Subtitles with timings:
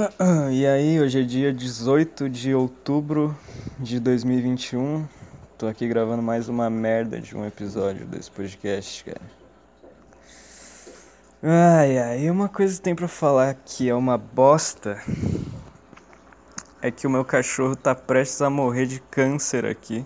[0.50, 3.36] E aí, hoje é dia 18 de outubro
[3.78, 5.06] de 2021.
[5.58, 9.20] Tô aqui gravando mais uma merda de um episódio desse podcast, cara.
[11.42, 15.00] Ai, ai, uma coisa que tem pra falar que é uma bosta
[16.82, 20.04] é que o meu cachorro tá prestes a morrer de câncer aqui.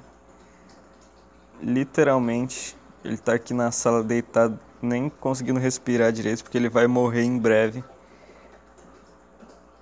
[1.63, 7.23] Literalmente, ele tá aqui na sala deitado, nem conseguindo respirar direito, porque ele vai morrer
[7.23, 7.85] em breve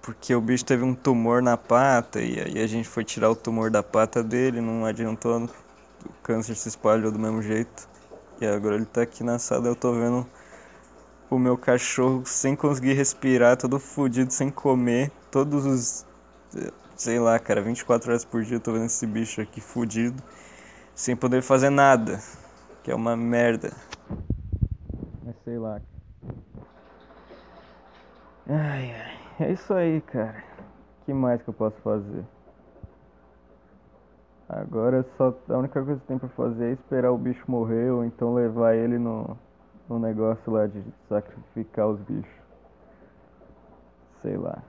[0.02, 3.36] porque o bicho teve um tumor na pata e aí a gente foi tirar o
[3.36, 5.44] tumor da pata dele, não adiantou,
[6.04, 7.88] o câncer se espalhou do mesmo jeito.
[8.40, 10.26] E agora ele tá aqui na sala, eu tô vendo
[11.30, 16.06] o meu cachorro sem conseguir respirar, todo fudido, sem comer, todos os
[16.96, 20.22] sei lá, cara, 24 horas por dia eu tô vendo esse bicho aqui fudido,
[20.94, 22.20] sem poder fazer nada,
[22.82, 23.72] que é uma merda.
[25.24, 25.80] Mas sei lá.
[28.48, 29.11] Ai ai.
[29.42, 30.40] É isso aí, cara.
[31.04, 32.24] Que mais que eu posso fazer?
[34.48, 38.04] Agora só a única coisa que tem pra fazer é esperar o bicho morrer ou
[38.04, 39.36] então levar ele no,
[39.88, 42.42] no negócio lá de sacrificar os bichos.
[44.20, 44.62] Sei lá.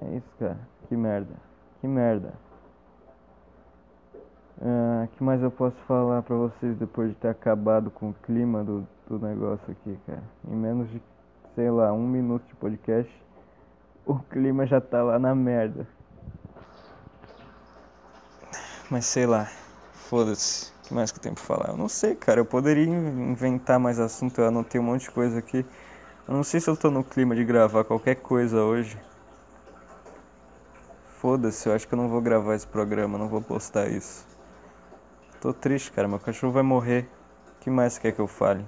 [0.00, 0.60] É isso, cara.
[0.88, 1.34] Que merda.
[1.80, 2.34] Que merda.
[4.62, 8.62] Ah, que mais eu posso falar pra vocês depois de ter acabado com o clima
[8.62, 10.22] do, do negócio aqui, cara?
[10.46, 11.02] Em menos de
[11.56, 13.10] sei lá, um minuto de podcast,
[14.04, 15.88] o clima já tá lá na merda.
[18.90, 19.48] Mas sei lá,
[19.92, 20.70] foda-se.
[20.70, 21.70] O que mais que eu tenho pra falar?
[21.70, 22.38] Eu não sei, cara.
[22.38, 24.40] Eu poderia inventar mais assunto.
[24.40, 25.66] Eu anotei um monte de coisa aqui.
[26.28, 28.96] Eu não sei se eu tô no clima de gravar qualquer coisa hoje.
[31.18, 34.24] Foda-se, eu acho que eu não vou gravar esse programa, não vou postar isso.
[35.40, 36.06] Tô triste, cara.
[36.06, 37.08] Meu cachorro vai morrer.
[37.56, 38.64] O que mais quer que eu fale?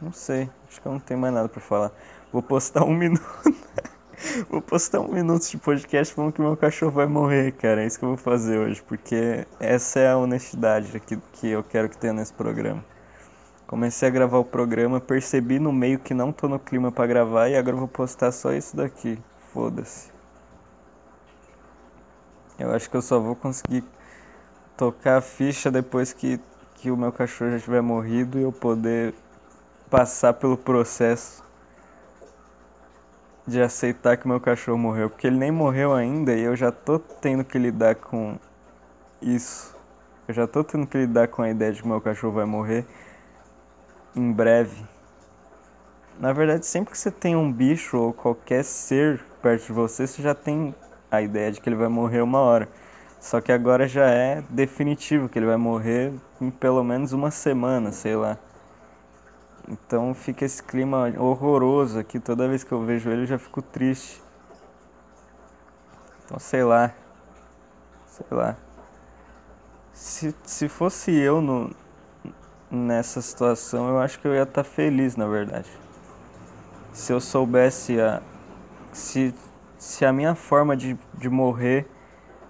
[0.00, 1.92] Não sei, acho que eu não tenho mais nada para falar.
[2.32, 3.22] Vou postar um minuto.
[4.48, 7.82] vou postar um minuto de podcast falando que meu cachorro vai morrer, cara.
[7.82, 11.64] É isso que eu vou fazer hoje, porque essa é a honestidade que, que eu
[11.64, 12.84] quero que tenha nesse programa.
[13.66, 17.48] Comecei a gravar o programa, percebi no meio que não tô no clima para gravar
[17.48, 19.18] e agora eu vou postar só isso daqui.
[19.52, 20.10] Foda-se.
[22.58, 23.84] Eu acho que eu só vou conseguir
[24.76, 26.40] tocar a ficha depois que,
[26.76, 29.12] que o meu cachorro já tiver morrido e eu poder
[29.90, 31.42] passar pelo processo
[33.46, 36.98] de aceitar que meu cachorro morreu, porque ele nem morreu ainda e eu já tô
[36.98, 38.38] tendo que lidar com
[39.22, 39.74] isso.
[40.26, 42.84] Eu já tô tendo que lidar com a ideia de que meu cachorro vai morrer
[44.14, 44.84] em breve.
[46.20, 50.20] Na verdade, sempre que você tem um bicho ou qualquer ser perto de você, você
[50.20, 50.74] já tem
[51.10, 52.68] a ideia de que ele vai morrer uma hora.
[53.18, 57.92] Só que agora já é definitivo que ele vai morrer em pelo menos uma semana,
[57.92, 58.36] sei lá.
[59.70, 62.18] Então fica esse clima horroroso aqui.
[62.18, 64.22] Toda vez que eu vejo ele eu já fico triste.
[66.24, 66.90] Então sei lá.
[68.06, 68.56] Sei lá.
[69.92, 71.70] Se, se fosse eu no,
[72.70, 75.68] nessa situação, eu acho que eu ia estar tá feliz, na verdade.
[76.92, 78.22] Se eu soubesse a.
[78.90, 79.34] Se,
[79.76, 81.86] se a minha forma de, de morrer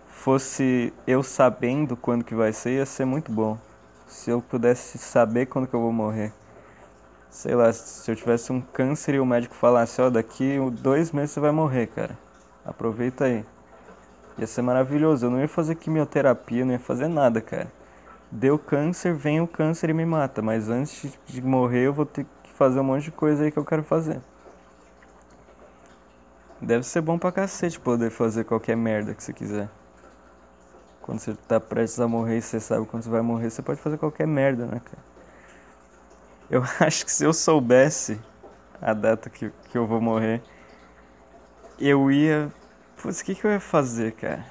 [0.06, 3.58] fosse eu sabendo quando que vai ser, ia ser muito bom.
[4.06, 6.32] Se eu pudesse saber quando que eu vou morrer
[7.30, 11.12] sei lá, se eu tivesse um câncer e o médico falasse, ó, oh, daqui dois
[11.12, 12.18] meses você vai morrer, cara.
[12.64, 13.44] Aproveita aí.
[14.38, 15.26] Ia ser maravilhoso.
[15.26, 17.70] Eu não ia fazer quimioterapia, não ia fazer nada, cara.
[18.30, 20.42] Deu câncer, vem o câncer e me mata.
[20.42, 23.58] Mas antes de morrer, eu vou ter que fazer um monte de coisa aí que
[23.58, 24.20] eu quero fazer.
[26.60, 29.68] Deve ser bom pra cacete poder fazer qualquer merda que você quiser.
[31.00, 33.80] Quando você tá prestes a morrer e você sabe quando você vai morrer, você pode
[33.80, 35.17] fazer qualquer merda, né, cara?
[36.50, 38.20] Eu acho que se eu soubesse
[38.80, 40.42] a data que, que eu vou morrer,
[41.78, 42.50] eu ia.
[42.96, 44.44] Putz, o que, que eu ia fazer, cara?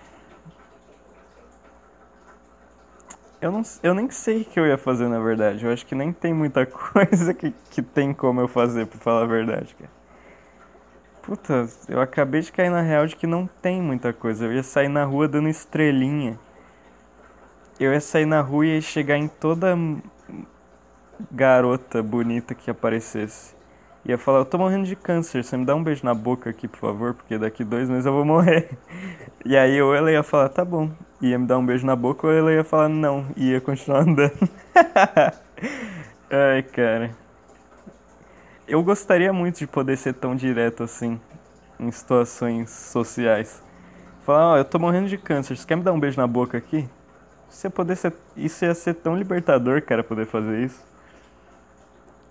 [3.39, 5.65] Eu, não, eu nem sei o que eu ia fazer, na verdade.
[5.65, 9.23] Eu acho que nem tem muita coisa que, que tem como eu fazer, pra falar
[9.23, 9.91] a verdade, cara.
[11.21, 14.45] Puta, eu acabei de cair na real de que não tem muita coisa.
[14.45, 16.39] Eu ia sair na rua dando estrelinha.
[17.79, 19.75] Eu ia sair na rua e ia chegar em toda
[21.31, 23.55] garota bonita que aparecesse.
[24.05, 26.65] Ia falar, eu tô morrendo de câncer, você me dá um beijo na boca aqui,
[26.67, 28.69] por favor, porque daqui dois meses eu vou morrer.
[29.45, 30.91] E aí ou ela ia falar, tá bom,
[31.21, 34.01] ia me dar um beijo na boca, ou ela ia falar não, e ia continuar
[34.07, 34.49] andando.
[36.29, 37.11] Ai, cara.
[38.67, 41.17] Eu gostaria muito de poder ser tão direto assim,
[41.79, 43.63] em situações sociais.
[44.25, 46.27] Falar, ó, oh, eu tô morrendo de câncer, você quer me dar um beijo na
[46.27, 46.89] boca aqui?
[47.49, 48.13] Você poder ser...
[48.35, 50.86] Isso ia ser tão libertador, cara, poder fazer isso.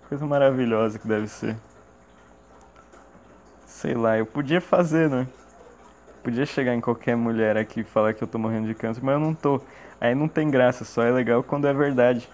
[0.08, 1.56] Coisa maravilhosa que deve ser.
[3.66, 5.26] sei lá, eu podia fazer, né?
[6.22, 9.14] Podia chegar em qualquer mulher aqui e falar que eu tô morrendo de câncer, mas
[9.14, 9.60] eu não tô.
[10.00, 12.28] Aí não tem graça, só é legal quando é verdade.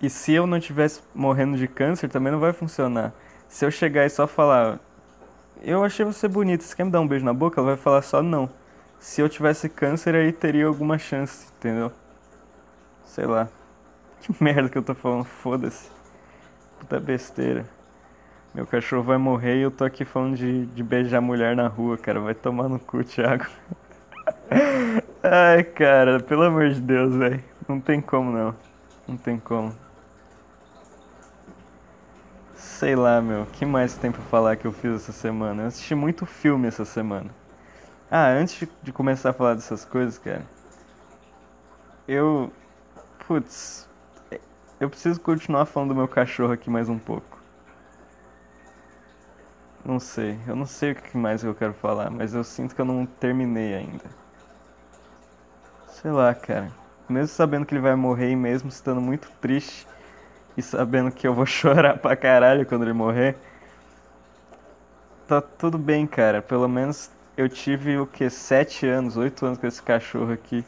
[0.00, 3.12] E se eu não tivesse morrendo de câncer, também não vai funcionar.
[3.48, 4.78] Se eu chegar e só falar,
[5.62, 7.60] eu achei você bonita, você quer me dar um beijo na boca?
[7.60, 8.48] Ela vai falar só não.
[8.98, 11.92] Se eu tivesse câncer, aí teria alguma chance, entendeu?
[13.04, 13.48] Sei lá.
[14.20, 15.90] Que merda que eu tô falando, foda-se.
[16.80, 17.64] Puta besteira.
[18.54, 21.98] Meu cachorro vai morrer e eu tô aqui falando de, de beijar mulher na rua,
[21.98, 22.20] cara.
[22.20, 23.46] Vai tomar no cu, Thiago.
[25.22, 27.42] Ai, cara, pelo amor de Deus, velho.
[27.68, 28.54] Não tem como não.
[29.06, 29.74] Não tem como.
[32.54, 33.46] Sei lá, meu.
[33.46, 35.62] Que mais tem pra falar que eu fiz essa semana?
[35.62, 37.30] Eu assisti muito filme essa semana.
[38.10, 40.44] Ah, antes de começar a falar dessas coisas, cara.
[42.06, 42.50] Eu.
[43.26, 43.87] Putz.
[44.80, 47.38] Eu preciso continuar falando do meu cachorro aqui mais um pouco.
[49.84, 50.38] Não sei.
[50.46, 53.04] Eu não sei o que mais eu quero falar, mas eu sinto que eu não
[53.04, 54.04] terminei ainda.
[55.88, 56.70] Sei lá, cara.
[57.08, 59.84] Mesmo sabendo que ele vai morrer e mesmo estando muito triste
[60.56, 63.36] e sabendo que eu vou chorar pra caralho quando ele morrer.
[65.26, 66.40] Tá tudo bem, cara.
[66.40, 68.30] Pelo menos eu tive o que?
[68.30, 70.64] Sete anos, oito anos com esse cachorro aqui.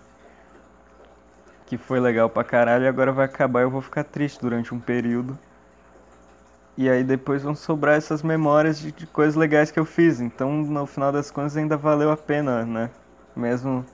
[1.70, 4.74] Que foi legal pra caralho e agora vai acabar e eu vou ficar triste durante
[4.74, 5.38] um período.
[6.76, 10.20] E aí depois vão sobrar essas memórias de, de coisas legais que eu fiz.
[10.20, 12.90] Então no final das contas ainda valeu a pena, né?
[13.34, 13.86] Mesmo.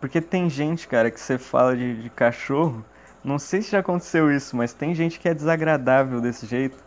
[0.00, 2.84] Porque tem gente, cara, que você fala de, de cachorro
[3.22, 6.82] não sei se já aconteceu isso, mas tem gente que é desagradável desse jeito.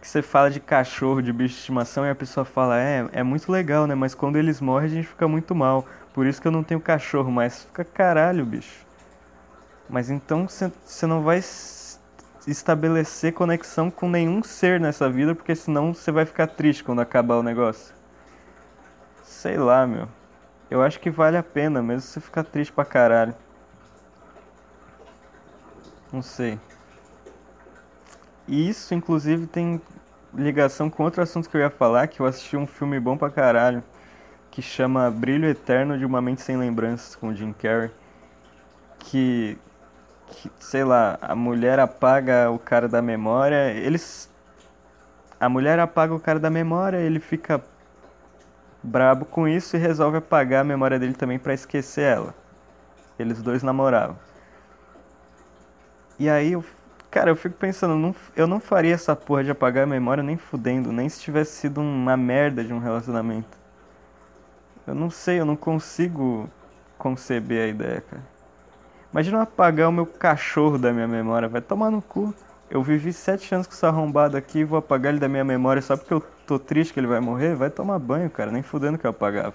[0.00, 3.22] Que você fala de cachorro, de bicho de estimação, e a pessoa fala, é, é
[3.22, 3.94] muito legal, né?
[3.94, 5.86] Mas quando eles morrem a gente fica muito mal.
[6.12, 8.84] Por isso que eu não tenho cachorro, mas fica caralho, bicho.
[9.90, 11.42] Mas então você não vai
[12.46, 17.34] estabelecer conexão com nenhum ser nessa vida, porque senão você vai ficar triste quando acabar
[17.36, 17.92] o negócio.
[19.24, 20.08] Sei lá, meu.
[20.70, 23.34] Eu acho que vale a pena, mesmo você ficar triste pra caralho.
[26.12, 26.58] Não sei.
[28.46, 29.80] E isso, inclusive, tem
[30.32, 33.28] ligação com outro assunto que eu ia falar, que eu assisti um filme bom pra
[33.28, 33.82] caralho,
[34.52, 37.90] que chama Brilho Eterno de uma Mente Sem Lembranças, com o Jim Carrey.
[39.00, 39.58] Que,
[40.58, 44.30] sei lá, a mulher apaga o cara da memória, eles...
[45.38, 47.62] A mulher apaga o cara da memória, ele fica
[48.82, 52.34] brabo com isso e resolve apagar a memória dele também para esquecer ela.
[53.18, 54.16] Eles dois namoravam.
[56.18, 56.64] E aí, eu,
[57.10, 60.36] cara, eu fico pensando, não, eu não faria essa porra de apagar a memória nem
[60.36, 63.58] fudendo, nem se tivesse sido uma merda de um relacionamento.
[64.86, 66.48] Eu não sei, eu não consigo
[66.98, 68.22] conceber a ideia, cara.
[69.12, 72.32] Imagina apagar o meu cachorro da minha memória, vai tomar no cu.
[72.70, 75.96] Eu vivi sete anos com esse arrombado aqui vou apagar ele da minha memória só
[75.96, 77.56] porque eu tô triste que ele vai morrer?
[77.56, 79.54] Vai tomar banho, cara, nem fudendo que eu apagava.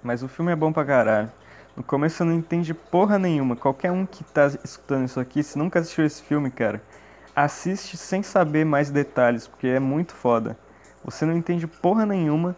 [0.00, 1.32] Mas o filme é bom pra caralho.
[1.76, 3.56] No começo você não entende porra nenhuma.
[3.56, 6.80] Qualquer um que tá escutando isso aqui, se nunca assistiu esse filme, cara,
[7.34, 10.56] assiste sem saber mais detalhes, porque é muito foda.
[11.04, 12.54] Você não entende porra nenhuma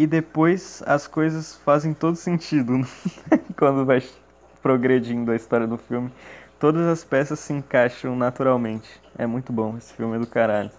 [0.00, 2.80] e depois as coisas fazem todo sentido
[3.54, 4.02] quando vai
[4.62, 6.10] progredindo a história do filme.
[6.58, 8.88] Todas as peças se encaixam naturalmente.
[9.18, 10.70] É muito bom, esse filme é do caralho.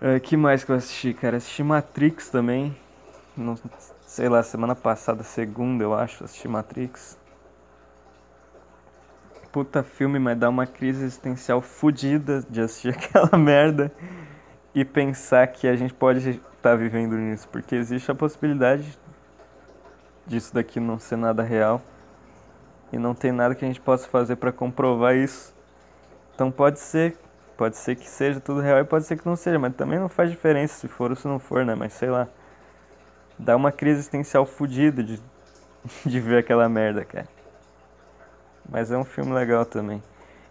[0.00, 1.38] Uh, que mais que eu assisti, cara?
[1.38, 2.76] Assisti Matrix também.
[3.36, 3.58] Não
[4.06, 7.18] sei lá, semana passada, segunda, eu acho, assisti Matrix.
[9.50, 13.92] Puta filme, mas dá uma crise existencial fodida de assistir aquela merda
[14.72, 18.98] e pensar que a gente pode estar tá vivendo nisso, porque existe a possibilidade
[20.26, 21.80] disso daqui não ser nada real
[22.92, 25.54] e não tem nada que a gente possa fazer para comprovar isso.
[26.34, 27.16] Então pode ser,
[27.56, 30.08] pode ser que seja tudo real e pode ser que não seja, mas também não
[30.08, 31.76] faz diferença se for ou se não for, né?
[31.76, 32.26] Mas sei lá
[33.38, 35.22] dá uma crise existencial fodida de,
[36.04, 37.28] de ver aquela merda, cara.
[38.68, 40.02] Mas é um filme legal também.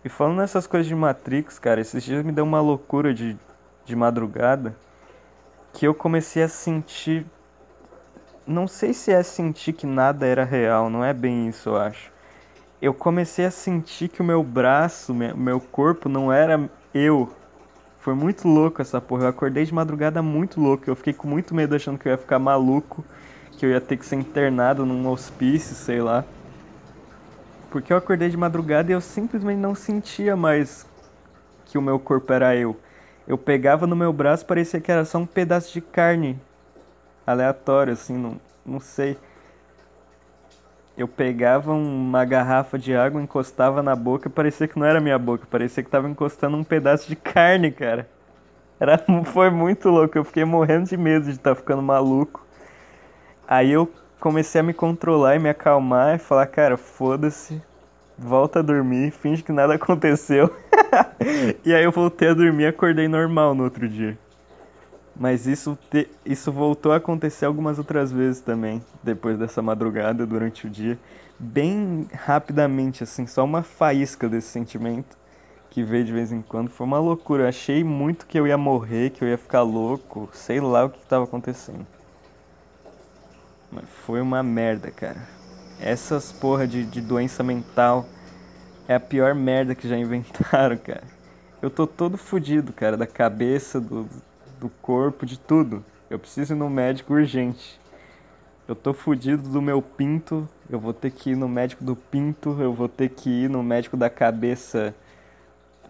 [0.04, 3.38] E falando nessas coisas de Matrix, cara, esses dias me deu uma loucura de,
[3.84, 4.74] de madrugada
[5.76, 7.26] que eu comecei a sentir.
[8.48, 12.12] Não sei se é sentir que nada era real, não é bem isso, eu acho.
[12.82, 17.30] Eu comecei a sentir que o meu braço, o meu corpo não era eu,
[18.00, 19.24] foi muito louco essa porra.
[19.24, 20.88] Eu acordei de madrugada muito louco.
[20.88, 23.04] Eu fiquei com muito medo achando que eu ia ficar maluco,
[23.54, 26.24] que eu ia ter que ser internado num hospício, sei lá.
[27.72, 30.86] Porque eu acordei de madrugada e eu simplesmente não sentia mais
[31.66, 32.80] que o meu corpo era eu.
[33.28, 36.40] Eu pegava no meu braço, parecia que era só um pedaço de carne
[37.26, 39.18] aleatório, assim, não, não sei.
[40.98, 45.48] eu pegava uma garrafa de água, encostava na boca, parecia que não era minha boca,
[45.50, 48.08] parecia que tava encostando um pedaço de carne, cara.
[48.80, 52.46] Era, foi muito louco, eu fiquei morrendo de medo de estar tá ficando maluco.
[53.48, 57.62] Aí eu comecei a me controlar e me acalmar e falar, cara, foda-se,
[58.18, 60.54] volta a dormir, finge que nada aconteceu.
[61.66, 64.18] e aí eu voltei a dormir e acordei normal no outro dia.
[65.18, 70.68] Mas isso, te, isso voltou a acontecer algumas outras vezes também, depois dessa madrugada, durante
[70.68, 71.00] o dia.
[71.40, 75.18] Bem rapidamente, assim, só uma faísca desse sentimento
[75.70, 76.70] que veio de vez em quando.
[76.70, 77.44] Foi uma loucura.
[77.44, 80.90] Eu achei muito que eu ia morrer, que eu ia ficar louco, sei lá o
[80.90, 81.86] que estava acontecendo.
[83.72, 85.28] Mas foi uma merda, cara.
[85.80, 88.06] Essas porra de, de doença mental
[88.88, 91.04] é a pior merda que já inventaram, cara.
[91.62, 94.08] Eu tô todo fudido, cara, da cabeça, do,
[94.60, 95.84] do corpo, de tudo.
[96.10, 97.80] Eu preciso ir no médico urgente.
[98.68, 102.58] Eu tô fudido do meu pinto, eu vou ter que ir no médico do pinto,
[102.60, 104.94] eu vou ter que ir no médico da cabeça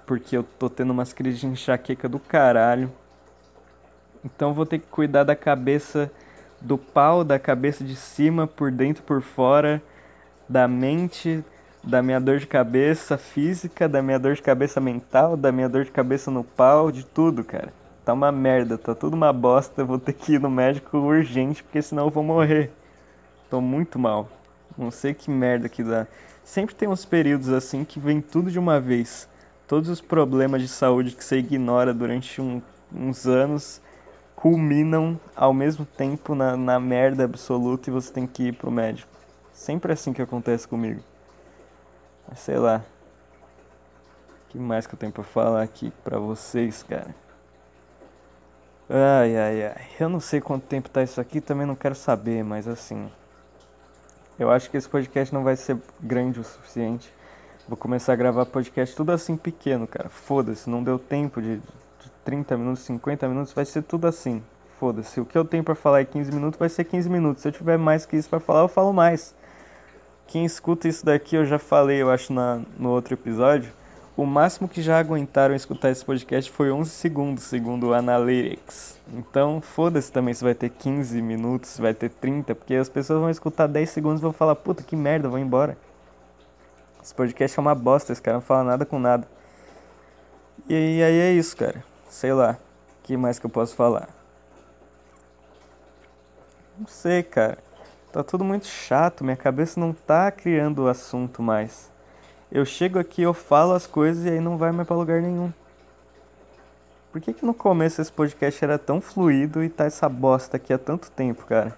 [0.06, 2.92] porque eu tô tendo umas crises de enxaqueca do caralho.
[4.24, 6.12] Então vou ter que cuidar da cabeça
[6.62, 9.82] do pau, da cabeça de cima, por dentro, por fora,
[10.48, 11.44] da mente,
[11.86, 15.86] da minha dor de cabeça física, da minha dor de cabeça mental, da minha dor
[15.86, 17.72] de cabeça no pau, de tudo, cara
[18.06, 21.82] tá uma merda, tá tudo uma bosta, vou ter que ir no médico urgente, porque
[21.82, 22.72] senão eu vou morrer.
[23.50, 24.30] Tô muito mal.
[24.78, 26.06] Não sei que merda que dá.
[26.44, 29.28] Sempre tem uns períodos assim que vem tudo de uma vez.
[29.68, 32.62] Todos os problemas de saúde que você ignora durante um,
[32.94, 33.82] uns anos
[34.36, 39.10] culminam ao mesmo tempo na, na merda absoluta e você tem que ir pro médico.
[39.52, 41.02] Sempre assim que acontece comigo.
[42.34, 42.82] Sei lá.
[44.46, 47.14] O que mais que eu tenho pra falar aqui pra vocês, cara?
[48.90, 49.88] Ai, ai, ai.
[50.00, 53.12] Eu não sei quanto tempo tá isso aqui, também não quero saber, mas assim.
[54.38, 57.12] Eu acho que esse podcast não vai ser grande o suficiente.
[57.68, 60.08] Vou começar a gravar podcast tudo assim pequeno, cara.
[60.10, 64.44] Foda-se, não deu tempo de, de 30 minutos, 50 minutos, vai ser tudo assim.
[64.80, 65.20] Foda-se.
[65.20, 67.42] O que eu tenho para falar em 15 minutos vai ser 15 minutos.
[67.42, 69.34] Se eu tiver mais que isso para falar, eu falo mais.
[70.28, 73.72] Quem escuta isso daqui, eu já falei, eu acho, na, no outro episódio
[74.18, 78.98] o máximo que já aguentaram escutar esse podcast foi 11 segundos, segundo o Analytics.
[79.12, 83.20] Então, foda-se também se vai ter 15 minutos, se vai ter 30, porque as pessoas
[83.20, 85.78] vão escutar 10 segundos e vão falar, puta que merda, vou embora.
[87.04, 89.28] Esse podcast é uma bosta, esse cara não fala nada com nada.
[90.70, 91.84] E aí é isso, cara.
[92.08, 92.58] Sei lá.
[93.00, 94.08] O que mais que eu posso falar?
[96.80, 97.58] Não sei, cara.
[98.16, 101.92] Tá tudo muito chato, minha cabeça não tá criando o assunto mais.
[102.50, 105.52] Eu chego aqui, eu falo as coisas e aí não vai mais pra lugar nenhum.
[107.12, 110.72] Por que que no começo esse podcast era tão fluido e tá essa bosta aqui
[110.72, 111.76] há tanto tempo, cara?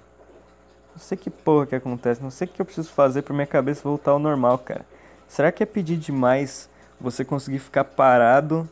[0.94, 3.48] Não sei que porra que acontece, não sei o que eu preciso fazer pra minha
[3.48, 4.86] cabeça voltar ao normal, cara.
[5.28, 6.70] Será que é pedir demais
[7.02, 8.70] você conseguir ficar parado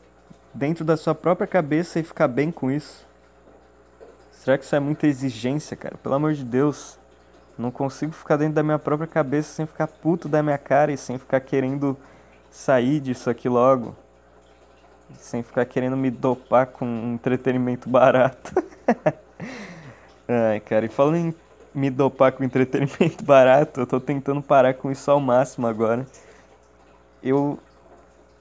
[0.53, 3.07] dentro da sua própria cabeça e ficar bem com isso?
[4.31, 5.97] Será que isso é muita exigência, cara?
[5.97, 7.03] Pelo amor de Deus.
[7.57, 10.97] Não consigo ficar dentro da minha própria cabeça sem ficar puto da minha cara e
[10.97, 11.97] sem ficar querendo
[12.51, 13.95] sair disso aqui logo.
[15.17, 18.53] Sem ficar querendo me dopar com um entretenimento barato.
[20.27, 21.35] Ai, cara, e falando em
[21.73, 26.05] me dopar com entretenimento barato, eu tô tentando parar com isso ao máximo agora.
[27.21, 27.59] Eu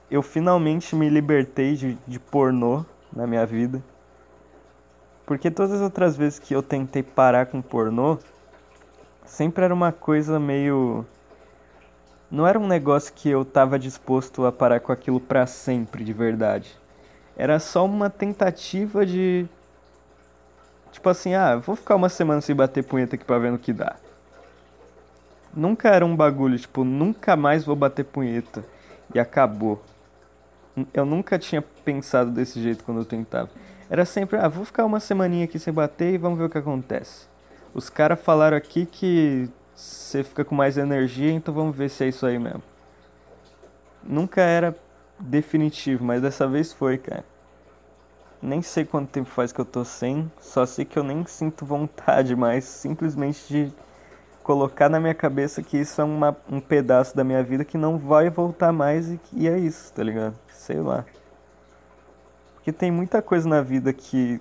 [0.09, 3.83] eu finalmente me libertei de, de pornô na minha vida.
[5.25, 8.19] Porque todas as outras vezes que eu tentei parar com pornô,
[9.25, 11.05] sempre era uma coisa meio.
[12.29, 16.13] Não era um negócio que eu tava disposto a parar com aquilo para sempre, de
[16.13, 16.75] verdade.
[17.37, 19.45] Era só uma tentativa de.
[20.91, 23.73] Tipo assim, ah, vou ficar uma semana sem bater punheta aqui pra ver no que
[23.73, 23.95] dá.
[25.53, 28.63] Nunca era um bagulho, tipo, nunca mais vou bater punheta.
[29.13, 29.83] E acabou.
[30.93, 33.49] Eu nunca tinha pensado desse jeito quando eu tentava.
[33.89, 36.57] Era sempre, ah, vou ficar uma semaninha aqui sem bater e vamos ver o que
[36.57, 37.27] acontece.
[37.75, 42.07] Os caras falaram aqui que você fica com mais energia, então vamos ver se é
[42.07, 42.63] isso aí mesmo.
[44.01, 44.73] Nunca era
[45.19, 47.25] definitivo, mas dessa vez foi, cara.
[48.41, 51.65] Nem sei quanto tempo faz que eu tô sem, só sei que eu nem sinto
[51.65, 53.73] vontade mais, simplesmente de
[54.41, 57.97] colocar na minha cabeça que isso é uma, um pedaço da minha vida que não
[57.97, 60.39] vai voltar mais e, e é isso, tá ligado?
[60.47, 61.03] Sei lá.
[62.53, 64.39] Porque tem muita coisa na vida que,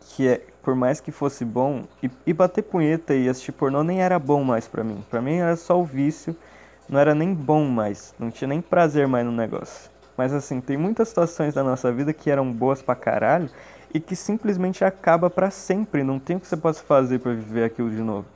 [0.00, 4.02] que é, por mais que fosse bom, e, e bater punheta e assistir pornô nem
[4.02, 5.04] era bom mais para mim.
[5.10, 6.36] Para mim era só o vício,
[6.88, 9.90] não era nem bom mais, não tinha nem prazer mais no negócio.
[10.16, 13.48] Mas assim, tem muitas situações da nossa vida que eram boas pra caralho
[13.92, 17.64] e que simplesmente acaba para sempre, não tem o que você possa fazer para viver
[17.64, 18.26] aquilo de novo.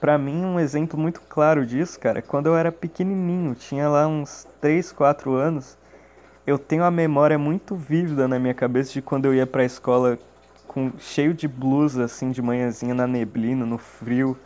[0.00, 4.46] pra mim, um exemplo muito claro disso, cara, quando eu era pequenininho, tinha lá uns
[4.60, 5.76] 3, 4 anos,
[6.46, 10.18] eu tenho a memória muito vívida na minha cabeça de quando eu ia pra escola
[10.76, 14.36] com cheio de blusa, assim, de manhãzinha na neblina, no frio,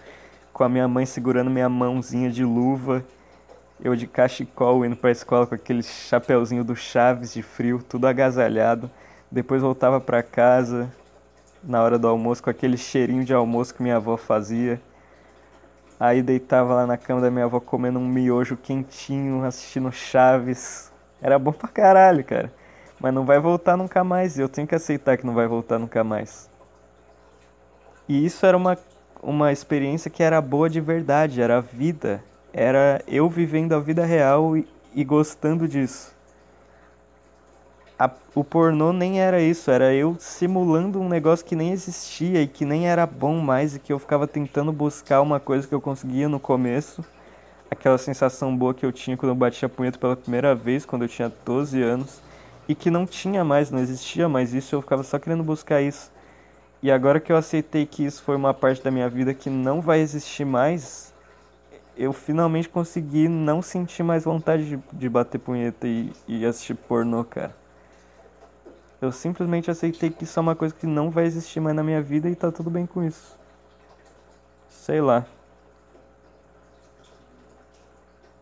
[0.52, 3.04] com a minha mãe segurando minha mãozinha de luva,
[3.82, 8.88] eu de cachecol indo pra escola com aquele chapeuzinho do Chaves de frio, tudo agasalhado.
[9.28, 10.88] Depois voltava para casa
[11.64, 14.80] na hora do almoço com aquele cheirinho de almoço que minha avó fazia.
[15.98, 20.92] Aí deitava lá na cama da minha avó comendo um miojo quentinho, assistindo Chaves.
[21.20, 22.52] Era bom pra caralho, cara.
[23.00, 24.38] Mas não vai voltar nunca mais.
[24.38, 26.48] Eu tenho que aceitar que não vai voltar nunca mais.
[28.08, 28.76] E isso era uma,
[29.22, 32.22] uma experiência que era boa de verdade, era a vida.
[32.52, 36.14] Era eu vivendo a vida real e, e gostando disso
[38.00, 42.46] a, o pornô nem era isso, era eu simulando um negócio que nem existia e
[42.46, 45.82] que nem era bom mais e que eu ficava tentando buscar uma coisa que eu
[45.82, 47.04] conseguia no começo.
[47.70, 51.02] Aquela sensação boa que eu tinha quando eu bati a punheta pela primeira vez, quando
[51.02, 52.22] eu tinha 12 anos,
[52.70, 56.12] e que não tinha mais, não existia mais isso, eu ficava só querendo buscar isso.
[56.80, 59.80] E agora que eu aceitei que isso foi uma parte da minha vida que não
[59.80, 61.12] vai existir mais,
[61.96, 67.24] eu finalmente consegui não sentir mais vontade de, de bater punheta e, e assistir pornô,
[67.24, 67.52] cara.
[69.02, 72.00] Eu simplesmente aceitei que isso é uma coisa que não vai existir mais na minha
[72.00, 73.36] vida e tá tudo bem com isso.
[74.68, 75.26] Sei lá.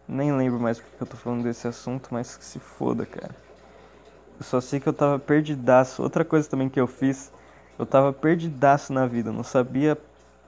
[0.07, 3.48] Nem lembro mais porque eu tô falando desse assunto, mas que se foda, cara.
[4.39, 6.03] Eu só sei que eu tava perdidaço.
[6.03, 7.33] Outra coisa também que eu fiz,
[7.79, 9.99] eu tava perdidaço na vida, não sabia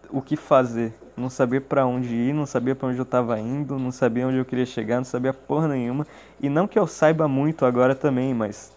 [0.09, 3.78] o que fazer, não sabia para onde ir, não sabia para onde eu tava indo,
[3.78, 6.06] não sabia onde eu queria chegar, não sabia porra nenhuma.
[6.40, 8.73] E não que eu saiba muito agora também, mas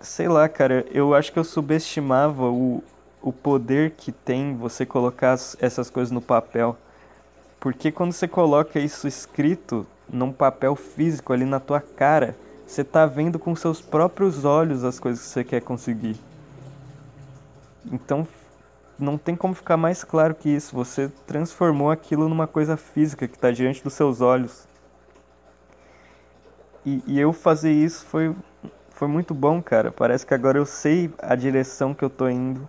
[0.00, 2.82] sei lá, cara, eu acho que eu subestimava o,
[3.22, 6.76] o poder que tem você colocar essas coisas no papel.
[7.58, 13.06] Porque quando você coloca isso escrito num papel físico ali na tua cara, você tá
[13.06, 16.16] vendo com seus próprios olhos as coisas que você quer conseguir.
[17.90, 18.26] Então
[18.98, 20.74] não tem como ficar mais claro que isso.
[20.74, 24.66] Você transformou aquilo numa coisa física que está diante dos seus olhos.
[26.84, 28.34] E, e eu fazer isso foi
[28.96, 29.92] foi muito bom, cara.
[29.92, 32.66] Parece que agora eu sei a direção que eu tô indo.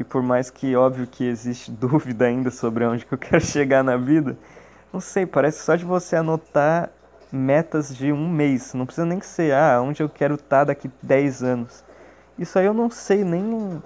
[0.00, 3.84] E por mais que óbvio que existe dúvida ainda sobre onde que eu quero chegar
[3.84, 4.36] na vida,
[4.92, 6.90] não sei, parece só de você anotar
[7.32, 8.74] metas de um mês.
[8.74, 11.84] Não precisa nem ser, ah, onde eu quero estar tá daqui 10 anos.
[12.38, 13.82] Isso aí eu não sei nem.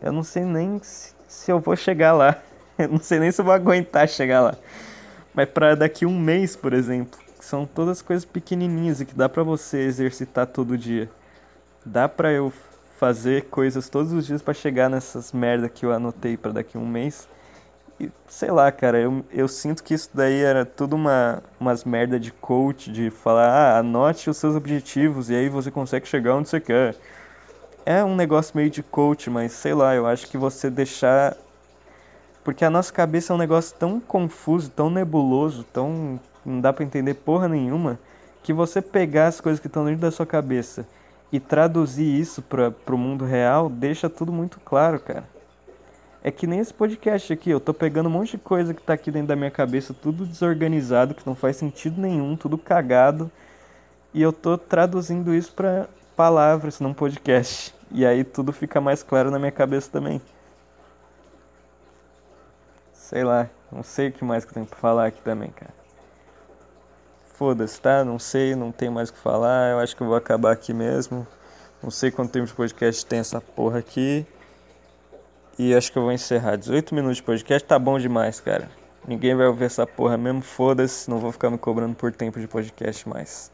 [0.00, 2.36] Eu não sei nem se, se eu vou chegar lá.
[2.78, 4.54] Eu não sei nem se eu vou aguentar chegar lá.
[5.34, 9.42] Mas para daqui um mês, por exemplo são todas coisas pequenininhas e que dá para
[9.42, 11.10] você exercitar todo dia.
[11.84, 12.52] Dá para eu
[12.98, 16.86] fazer coisas todos os dias para chegar nessas merda que eu anotei para daqui um
[16.86, 17.28] mês.
[18.28, 22.32] Sei lá, cara, eu, eu sinto que isso daí era tudo uma, umas merda de
[22.32, 26.60] coach, de falar, ah, anote os seus objetivos e aí você consegue chegar onde você
[26.60, 26.94] quer.
[27.84, 31.36] É um negócio meio de coach, mas sei lá, eu acho que você deixar.
[32.44, 36.84] Porque a nossa cabeça é um negócio tão confuso, tão nebuloso, tão não dá para
[36.84, 37.98] entender porra nenhuma,
[38.42, 40.86] que você pegar as coisas que estão dentro da sua cabeça
[41.32, 45.24] e traduzir isso para o mundo real, deixa tudo muito claro, cara.
[46.22, 48.92] É que nem esse podcast aqui, eu tô pegando um monte de coisa que tá
[48.92, 53.30] aqui dentro da minha cabeça, tudo desorganizado, que não faz sentido nenhum, tudo cagado,
[54.12, 57.74] e eu tô traduzindo isso para palavras num podcast.
[57.90, 60.20] E aí tudo fica mais claro na minha cabeça também.
[62.92, 65.80] Sei lá, não sei o que mais que eu tenho pra falar aqui também, cara
[67.40, 68.04] foda-se, tá?
[68.04, 69.70] Não sei, não tenho mais o que falar.
[69.70, 71.26] Eu acho que eu vou acabar aqui mesmo.
[71.82, 74.26] Não sei quanto tempo de podcast tem essa porra aqui.
[75.62, 76.56] E acho que eu vou encerrar.
[76.56, 78.66] 18 minutos de podcast tá bom demais, cara.
[79.06, 81.10] Ninguém vai ouvir essa porra mesmo, foda-se.
[81.10, 83.52] Não vou ficar me cobrando por tempo de podcast mais.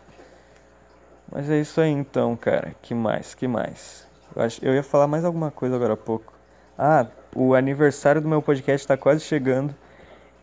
[1.28, 2.76] Mas é isso aí então, cara.
[2.80, 3.34] Que mais?
[3.34, 4.06] Que mais?
[4.36, 6.32] Eu, acho, eu ia falar mais alguma coisa agora há pouco.
[6.78, 9.74] Ah, o aniversário do meu podcast tá quase chegando.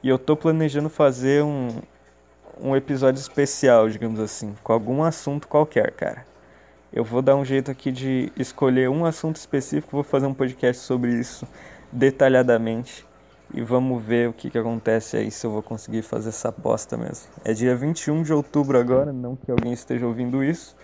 [0.04, 1.70] E eu tô planejando fazer um,
[2.60, 6.33] um episódio especial, digamos assim, com algum assunto qualquer, cara.
[6.94, 10.80] Eu vou dar um jeito aqui de escolher um assunto específico, vou fazer um podcast
[10.84, 11.48] sobre isso
[11.92, 13.04] detalhadamente
[13.52, 16.96] e vamos ver o que, que acontece aí, se eu vou conseguir fazer essa bosta
[16.96, 17.28] mesmo.
[17.44, 20.76] É dia 21 de outubro agora, não que alguém esteja ouvindo isso,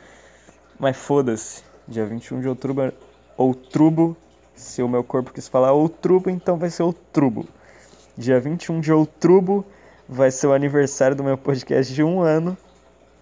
[0.79, 1.63] mas foda-se.
[1.87, 2.91] Dia 21 de outubro,
[3.37, 4.17] outubro,
[4.55, 7.47] se o meu corpo quis falar outubro, então vai ser outubro.
[8.17, 9.63] Dia 21 de outubro
[10.07, 12.57] vai ser o aniversário do meu podcast de um ano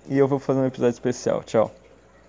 [0.08, 1.44] e eu vou fazer um episódio especial.
[1.44, 1.70] Tchau.